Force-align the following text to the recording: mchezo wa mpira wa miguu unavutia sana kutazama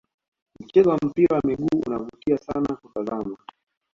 mchezo 0.59 0.89
wa 0.89 0.97
mpira 1.05 1.35
wa 1.35 1.41
miguu 1.47 1.81
unavutia 1.87 2.37
sana 2.37 2.75
kutazama 2.75 3.37